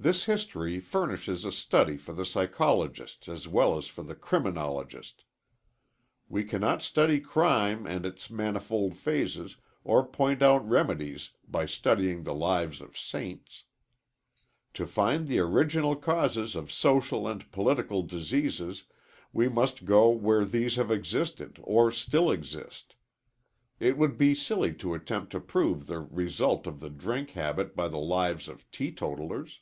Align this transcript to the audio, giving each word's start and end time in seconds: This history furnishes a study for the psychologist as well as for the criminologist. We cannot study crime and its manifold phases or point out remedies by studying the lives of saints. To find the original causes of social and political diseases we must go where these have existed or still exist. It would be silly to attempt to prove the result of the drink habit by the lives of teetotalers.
This 0.00 0.22
history 0.26 0.78
furnishes 0.78 1.44
a 1.44 1.50
study 1.50 1.96
for 1.96 2.12
the 2.12 2.24
psychologist 2.24 3.26
as 3.26 3.48
well 3.48 3.76
as 3.76 3.88
for 3.88 4.04
the 4.04 4.14
criminologist. 4.14 5.24
We 6.28 6.44
cannot 6.44 6.82
study 6.82 7.18
crime 7.18 7.84
and 7.84 8.06
its 8.06 8.30
manifold 8.30 8.96
phases 8.96 9.56
or 9.82 10.06
point 10.06 10.40
out 10.40 10.64
remedies 10.64 11.30
by 11.48 11.66
studying 11.66 12.22
the 12.22 12.32
lives 12.32 12.80
of 12.80 12.96
saints. 12.96 13.64
To 14.74 14.86
find 14.86 15.26
the 15.26 15.40
original 15.40 15.96
causes 15.96 16.54
of 16.54 16.70
social 16.70 17.26
and 17.26 17.50
political 17.50 18.04
diseases 18.04 18.84
we 19.32 19.48
must 19.48 19.84
go 19.84 20.10
where 20.10 20.44
these 20.44 20.76
have 20.76 20.92
existed 20.92 21.58
or 21.60 21.90
still 21.90 22.30
exist. 22.30 22.94
It 23.80 23.98
would 23.98 24.16
be 24.16 24.36
silly 24.36 24.74
to 24.74 24.94
attempt 24.94 25.32
to 25.32 25.40
prove 25.40 25.88
the 25.88 25.98
result 25.98 26.68
of 26.68 26.78
the 26.78 26.88
drink 26.90 27.30
habit 27.30 27.74
by 27.74 27.88
the 27.88 27.98
lives 27.98 28.46
of 28.46 28.70
teetotalers. 28.70 29.58